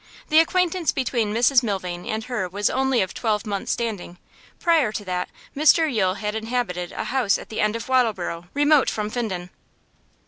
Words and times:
The 0.29 0.39
acquaintance 0.39 0.91
between 0.91 1.31
Mrs 1.31 1.61
Milvain 1.61 2.07
and 2.07 2.23
her 2.23 2.49
was 2.49 2.71
only 2.71 3.03
of 3.03 3.13
twelve 3.13 3.45
months' 3.45 3.71
standing; 3.73 4.17
prior 4.59 4.91
to 4.91 5.05
that, 5.05 5.29
Mr 5.55 5.93
Yule 5.93 6.15
had 6.15 6.33
inhabited 6.33 6.91
a 6.91 7.03
house 7.03 7.37
at 7.37 7.49
the 7.49 7.59
end 7.61 7.75
of 7.75 7.85
Wattleborough 7.87 8.49
remote 8.55 8.89
from 8.89 9.11
Finden. 9.11 9.51